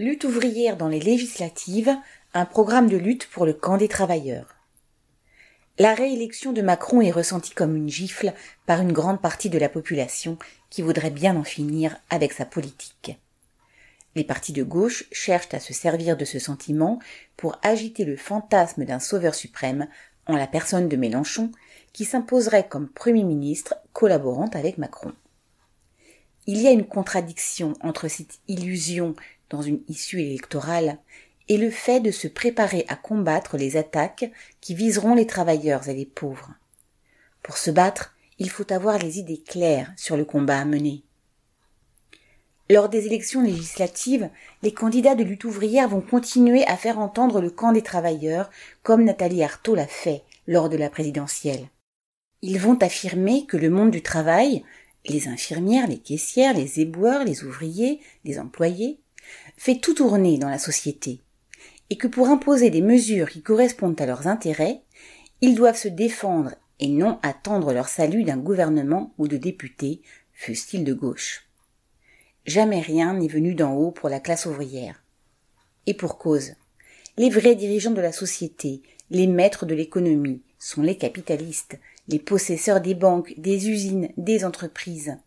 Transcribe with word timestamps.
Lutte 0.00 0.24
ouvrière 0.24 0.78
dans 0.78 0.88
les 0.88 0.98
législatives, 0.98 1.94
un 2.32 2.46
programme 2.46 2.88
de 2.88 2.96
lutte 2.96 3.26
pour 3.26 3.44
le 3.44 3.52
camp 3.52 3.76
des 3.76 3.86
travailleurs. 3.86 4.56
La 5.78 5.92
réélection 5.92 6.54
de 6.54 6.62
Macron 6.62 7.02
est 7.02 7.10
ressentie 7.10 7.52
comme 7.52 7.76
une 7.76 7.90
gifle 7.90 8.32
par 8.64 8.80
une 8.80 8.94
grande 8.94 9.20
partie 9.20 9.50
de 9.50 9.58
la 9.58 9.68
population 9.68 10.38
qui 10.70 10.80
voudrait 10.80 11.10
bien 11.10 11.36
en 11.36 11.44
finir 11.44 11.98
avec 12.08 12.32
sa 12.32 12.46
politique. 12.46 13.18
Les 14.14 14.24
partis 14.24 14.54
de 14.54 14.62
gauche 14.62 15.04
cherchent 15.12 15.52
à 15.52 15.60
se 15.60 15.74
servir 15.74 16.16
de 16.16 16.24
ce 16.24 16.38
sentiment 16.38 16.98
pour 17.36 17.58
agiter 17.62 18.06
le 18.06 18.16
fantasme 18.16 18.86
d'un 18.86 19.00
sauveur 19.00 19.34
suprême 19.34 19.86
en 20.24 20.36
la 20.36 20.46
personne 20.46 20.88
de 20.88 20.96
Mélenchon 20.96 21.52
qui 21.92 22.06
s'imposerait 22.06 22.68
comme 22.68 22.88
Premier 22.88 23.24
ministre 23.24 23.74
collaborant 23.92 24.48
avec 24.54 24.78
Macron. 24.78 25.12
Il 26.46 26.56
y 26.56 26.68
a 26.68 26.70
une 26.70 26.86
contradiction 26.86 27.74
entre 27.82 28.08
cette 28.08 28.38
illusion 28.48 29.14
dans 29.50 29.62
une 29.62 29.82
issue 29.88 30.20
électorale 30.20 30.98
et 31.48 31.58
le 31.58 31.70
fait 31.70 32.00
de 32.00 32.10
se 32.10 32.28
préparer 32.28 32.84
à 32.88 32.96
combattre 32.96 33.56
les 33.56 33.76
attaques 33.76 34.30
qui 34.60 34.74
viseront 34.74 35.14
les 35.14 35.26
travailleurs 35.26 35.88
et 35.88 35.94
les 35.94 36.06
pauvres. 36.06 36.54
Pour 37.42 37.58
se 37.58 37.70
battre, 37.70 38.14
il 38.38 38.48
faut 38.48 38.72
avoir 38.72 38.98
les 38.98 39.18
idées 39.18 39.42
claires 39.42 39.92
sur 39.96 40.16
le 40.16 40.24
combat 40.24 40.60
à 40.60 40.64
mener. 40.64 41.02
Lors 42.70 42.88
des 42.88 43.06
élections 43.06 43.42
législatives, 43.42 44.30
les 44.62 44.72
candidats 44.72 45.16
de 45.16 45.24
lutte 45.24 45.42
ouvrière 45.42 45.88
vont 45.88 46.00
continuer 46.00 46.64
à 46.66 46.76
faire 46.76 47.00
entendre 47.00 47.40
le 47.40 47.50
camp 47.50 47.72
des 47.72 47.82
travailleurs, 47.82 48.48
comme 48.84 49.02
Nathalie 49.02 49.42
Arthaud 49.42 49.74
l'a 49.74 49.88
fait 49.88 50.22
lors 50.46 50.68
de 50.68 50.76
la 50.76 50.88
présidentielle. 50.88 51.66
Ils 52.42 52.60
vont 52.60 52.80
affirmer 52.80 53.44
que 53.46 53.56
le 53.56 53.70
monde 53.70 53.90
du 53.90 54.02
travail, 54.02 54.62
les 55.04 55.26
infirmières, 55.26 55.88
les 55.88 55.98
caissières, 55.98 56.54
les 56.54 56.78
éboueurs, 56.78 57.24
les 57.24 57.42
ouvriers, 57.42 58.00
les 58.24 58.38
employés, 58.38 58.99
fait 59.60 59.78
tout 59.78 59.92
tourner 59.92 60.38
dans 60.38 60.48
la 60.48 60.58
société, 60.58 61.20
et 61.90 61.98
que 61.98 62.06
pour 62.06 62.28
imposer 62.28 62.70
des 62.70 62.80
mesures 62.80 63.28
qui 63.28 63.42
correspondent 63.42 64.00
à 64.00 64.06
leurs 64.06 64.26
intérêts, 64.26 64.80
ils 65.42 65.54
doivent 65.54 65.76
se 65.76 65.86
défendre 65.86 66.54
et 66.78 66.88
non 66.88 67.18
attendre 67.22 67.74
leur 67.74 67.90
salut 67.90 68.24
d'un 68.24 68.38
gouvernement 68.38 69.12
ou 69.18 69.28
de 69.28 69.36
députés, 69.36 70.00
fussent-ils 70.32 70.82
de 70.82 70.94
gauche. 70.94 71.46
Jamais 72.46 72.80
rien 72.80 73.12
n'est 73.12 73.28
venu 73.28 73.54
d'en 73.54 73.74
haut 73.74 73.90
pour 73.90 74.08
la 74.08 74.18
classe 74.18 74.46
ouvrière. 74.46 75.04
Et 75.84 75.92
pour 75.92 76.16
cause. 76.16 76.54
Les 77.18 77.28
vrais 77.28 77.54
dirigeants 77.54 77.90
de 77.90 78.00
la 78.00 78.12
société, 78.12 78.80
les 79.10 79.26
maîtres 79.26 79.66
de 79.66 79.74
l'économie, 79.74 80.40
sont 80.58 80.80
les 80.80 80.96
capitalistes, 80.96 81.78
les 82.08 82.18
possesseurs 82.18 82.80
des 82.80 82.94
banques, 82.94 83.34
des 83.36 83.68
usines, 83.68 84.08
des 84.16 84.46
entreprises. 84.46 85.18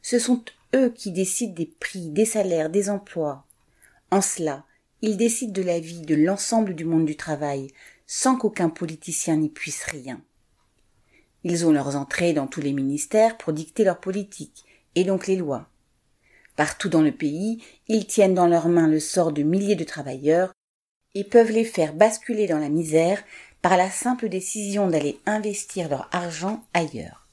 Ce 0.00 0.18
sont 0.18 0.42
eux 0.74 0.88
qui 0.88 1.12
décident 1.12 1.52
des 1.52 1.70
prix, 1.78 2.08
des 2.08 2.24
salaires, 2.24 2.70
des 2.70 2.88
emplois, 2.88 3.44
en 4.10 4.20
cela, 4.20 4.64
ils 5.02 5.16
décident 5.16 5.52
de 5.52 5.62
la 5.62 5.80
vie 5.80 6.02
de 6.02 6.14
l'ensemble 6.14 6.74
du 6.74 6.84
monde 6.84 7.06
du 7.06 7.16
travail, 7.16 7.68
sans 8.06 8.36
qu'aucun 8.36 8.68
politicien 8.68 9.36
n'y 9.36 9.48
puisse 9.48 9.84
rien. 9.84 10.20
Ils 11.44 11.64
ont 11.64 11.72
leurs 11.72 11.96
entrées 11.96 12.32
dans 12.32 12.46
tous 12.46 12.60
les 12.60 12.72
ministères 12.72 13.38
pour 13.38 13.52
dicter 13.52 13.84
leur 13.84 14.00
politique, 14.00 14.64
et 14.94 15.04
donc 15.04 15.26
les 15.26 15.36
lois. 15.36 15.68
Partout 16.56 16.88
dans 16.88 17.02
le 17.02 17.12
pays, 17.12 17.62
ils 17.88 18.06
tiennent 18.06 18.34
dans 18.34 18.48
leurs 18.48 18.68
mains 18.68 18.88
le 18.88 19.00
sort 19.00 19.32
de 19.32 19.42
milliers 19.42 19.76
de 19.76 19.84
travailleurs, 19.84 20.52
et 21.14 21.24
peuvent 21.24 21.50
les 21.50 21.64
faire 21.64 21.94
basculer 21.94 22.46
dans 22.46 22.58
la 22.58 22.68
misère 22.68 23.22
par 23.62 23.76
la 23.76 23.90
simple 23.90 24.28
décision 24.28 24.88
d'aller 24.88 25.18
investir 25.26 25.88
leur 25.88 26.08
argent 26.12 26.62
ailleurs. 26.74 27.29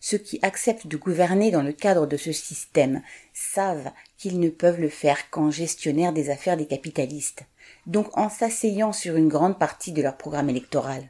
Ceux 0.00 0.18
qui 0.18 0.38
acceptent 0.42 0.86
de 0.86 0.96
gouverner 0.96 1.50
dans 1.50 1.62
le 1.62 1.72
cadre 1.72 2.06
de 2.06 2.16
ce 2.16 2.32
système 2.32 3.02
savent 3.34 3.90
qu'ils 4.16 4.38
ne 4.38 4.48
peuvent 4.48 4.80
le 4.80 4.88
faire 4.88 5.30
qu'en 5.30 5.50
gestionnaire 5.50 6.12
des 6.12 6.30
affaires 6.30 6.56
des 6.56 6.66
capitalistes, 6.66 7.44
donc 7.86 8.16
en 8.16 8.28
s'asseyant 8.28 8.92
sur 8.92 9.16
une 9.16 9.28
grande 9.28 9.58
partie 9.58 9.92
de 9.92 10.02
leur 10.02 10.16
programme 10.16 10.50
électoral. 10.50 11.08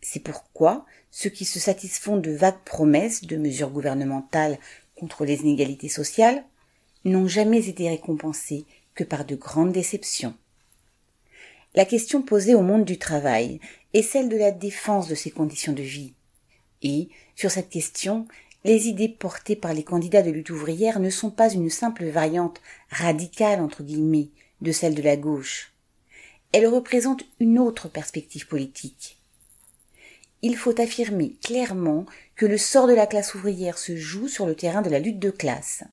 C'est 0.00 0.20
pourquoi 0.20 0.86
ceux 1.10 1.30
qui 1.30 1.44
se 1.44 1.58
satisfont 1.58 2.16
de 2.16 2.30
vagues 2.30 2.62
promesses 2.64 3.24
de 3.24 3.36
mesures 3.36 3.70
gouvernementales 3.70 4.58
contre 4.94 5.24
les 5.24 5.40
inégalités 5.40 5.88
sociales 5.88 6.44
n'ont 7.04 7.28
jamais 7.28 7.68
été 7.68 7.88
récompensés 7.88 8.64
que 8.94 9.04
par 9.04 9.24
de 9.24 9.36
grandes 9.36 9.72
déceptions. 9.72 10.34
La 11.74 11.84
question 11.84 12.22
posée 12.22 12.54
au 12.54 12.62
monde 12.62 12.84
du 12.84 12.98
travail 12.98 13.60
est 13.92 14.02
celle 14.02 14.28
de 14.28 14.36
la 14.36 14.50
défense 14.50 15.08
de 15.08 15.14
ses 15.14 15.30
conditions 15.30 15.72
de 15.72 15.82
vie. 15.82 16.14
Et, 16.82 17.08
sur 17.34 17.50
cette 17.50 17.70
question, 17.70 18.26
les 18.64 18.88
idées 18.88 19.08
portées 19.08 19.56
par 19.56 19.74
les 19.74 19.84
candidats 19.84 20.22
de 20.22 20.30
lutte 20.30 20.50
ouvrière 20.50 20.98
ne 20.98 21.10
sont 21.10 21.30
pas 21.30 21.52
une 21.52 21.70
simple 21.70 22.06
variante 22.06 22.60
radicale 22.90 23.60
entre 23.60 23.82
guillemets 23.82 24.28
de 24.60 24.72
celle 24.72 24.94
de 24.94 25.02
la 25.02 25.16
gauche. 25.16 25.72
Elles 26.52 26.66
représentent 26.66 27.24
une 27.38 27.58
autre 27.58 27.88
perspective 27.88 28.46
politique. 28.46 29.18
Il 30.42 30.56
faut 30.56 30.80
affirmer 30.80 31.36
clairement 31.42 32.06
que 32.34 32.46
le 32.46 32.58
sort 32.58 32.86
de 32.86 32.94
la 32.94 33.06
classe 33.06 33.34
ouvrière 33.34 33.78
se 33.78 33.96
joue 33.96 34.28
sur 34.28 34.46
le 34.46 34.54
terrain 34.54 34.82
de 34.82 34.90
la 34.90 34.98
lutte 34.98 35.18
de 35.18 35.30
classe. 35.30 35.84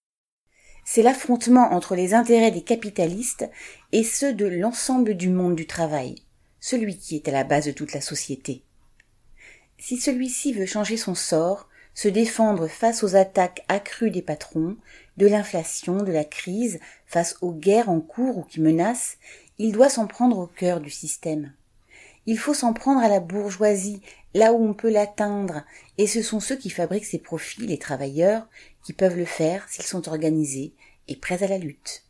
C'est 0.85 1.01
l'affrontement 1.01 1.71
entre 1.73 1.95
les 1.95 2.13
intérêts 2.13 2.51
des 2.51 2.61
capitalistes 2.61 3.49
et 3.91 4.03
ceux 4.03 4.33
de 4.33 4.45
l'ensemble 4.45 5.15
du 5.15 5.29
monde 5.29 5.55
du 5.55 5.65
travail, 5.65 6.15
celui 6.59 6.97
qui 6.97 7.15
est 7.15 7.27
à 7.27 7.31
la 7.31 7.43
base 7.43 7.65
de 7.65 7.71
toute 7.71 7.93
la 7.93 8.01
société. 8.01 8.63
Si 9.85 9.97
celui-ci 9.97 10.53
veut 10.53 10.65
changer 10.65 10.95
son 10.95 11.13
sort, 11.13 11.67
se 11.93 12.07
défendre 12.07 12.69
face 12.69 13.03
aux 13.03 13.17
attaques 13.17 13.65
accrues 13.67 14.11
des 14.11 14.21
patrons, 14.21 14.77
de 15.17 15.27
l'inflation, 15.27 16.03
de 16.03 16.11
la 16.13 16.23
crise, 16.23 16.79
face 17.05 17.35
aux 17.41 17.51
guerres 17.51 17.89
en 17.89 17.99
cours 17.99 18.37
ou 18.37 18.43
qui 18.43 18.61
menacent, 18.61 19.17
il 19.57 19.73
doit 19.73 19.89
s'en 19.89 20.07
prendre 20.07 20.37
au 20.37 20.47
cœur 20.47 20.79
du 20.79 20.89
système. 20.89 21.51
Il 22.25 22.39
faut 22.39 22.53
s'en 22.53 22.71
prendre 22.71 23.01
à 23.01 23.09
la 23.09 23.19
bourgeoisie, 23.19 24.01
là 24.33 24.53
où 24.53 24.65
on 24.65 24.73
peut 24.73 24.89
l'atteindre, 24.89 25.65
et 25.97 26.07
ce 26.07 26.21
sont 26.21 26.39
ceux 26.39 26.55
qui 26.55 26.69
fabriquent 26.69 27.03
ces 27.03 27.19
profits, 27.19 27.67
les 27.67 27.77
travailleurs, 27.77 28.47
qui 28.85 28.93
peuvent 28.93 29.17
le 29.17 29.25
faire 29.25 29.67
s'ils 29.67 29.83
sont 29.83 30.07
organisés 30.07 30.71
et 31.09 31.17
prêts 31.17 31.43
à 31.43 31.47
la 31.49 31.57
lutte. 31.57 32.05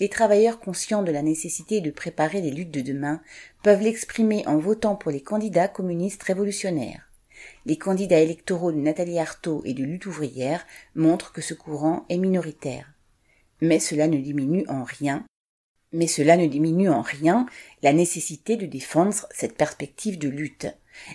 Les 0.00 0.08
travailleurs 0.08 0.58
conscients 0.58 1.02
de 1.02 1.12
la 1.12 1.20
nécessité 1.20 1.82
de 1.82 1.90
préparer 1.90 2.40
les 2.40 2.50
luttes 2.50 2.70
de 2.70 2.80
demain 2.80 3.20
peuvent 3.62 3.82
l'exprimer 3.82 4.42
en 4.46 4.56
votant 4.56 4.96
pour 4.96 5.10
les 5.10 5.20
candidats 5.20 5.68
communistes 5.68 6.22
révolutionnaires. 6.22 7.06
Les 7.66 7.76
candidats 7.76 8.20
électoraux 8.20 8.72
de 8.72 8.78
Nathalie 8.78 9.18
Arthaud 9.18 9.62
et 9.66 9.74
de 9.74 9.84
Lutte 9.84 10.06
ouvrière 10.06 10.66
montrent 10.94 11.32
que 11.32 11.42
ce 11.42 11.54
courant 11.54 12.06
est 12.08 12.18
minoritaire. 12.18 12.90
Mais 13.60 13.78
cela 13.78 14.08
ne 14.08 14.16
diminue 14.16 14.64
en 14.68 14.84
rien 14.84 15.24
mais 15.92 16.06
cela 16.06 16.36
ne 16.36 16.46
diminue 16.46 16.88
en 16.88 17.02
rien 17.02 17.46
la 17.82 17.92
nécessité 17.92 18.56
de 18.56 18.66
défendre 18.66 19.26
cette 19.32 19.56
perspective 19.56 20.18
de 20.18 20.28
lutte, 20.28 20.68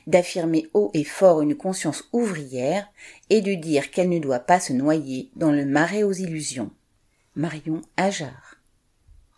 d'affirmer 0.05 0.67
haut 0.73 0.91
et 0.93 1.05
fort 1.05 1.41
une 1.41 1.55
conscience 1.55 2.09
ouvrière 2.11 2.87
et 3.29 3.41
de 3.41 3.53
dire 3.53 3.89
qu'elle 3.89 4.09
ne 4.09 4.19
doit 4.19 4.39
pas 4.39 4.59
se 4.59 4.73
noyer 4.73 5.29
dans 5.35 5.51
le 5.51 5.65
marais 5.65 6.03
aux 6.03 6.11
illusions. 6.11 6.71
Marion 7.35 7.81
Ajar 7.95 8.44